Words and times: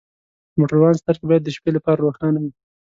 د 0.51 0.53
موټروان 0.59 0.93
سترګې 1.01 1.25
باید 1.29 1.43
د 1.45 1.49
شپې 1.55 1.69
لپاره 1.77 2.01
روښانه 2.05 2.39
وي. 2.43 2.51